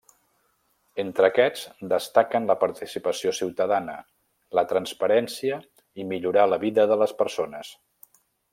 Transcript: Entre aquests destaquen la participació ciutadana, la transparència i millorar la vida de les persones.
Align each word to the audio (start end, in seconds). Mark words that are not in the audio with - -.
Entre 1.01 1.27
aquests 1.27 1.65
destaquen 1.91 2.47
la 2.51 2.55
participació 2.63 3.33
ciutadana, 3.41 3.97
la 4.61 4.65
transparència 4.73 5.61
i 6.01 6.07
millorar 6.15 6.47
la 6.55 6.61
vida 6.67 6.87
de 6.95 6.99
les 7.05 7.15
persones. 7.21 7.75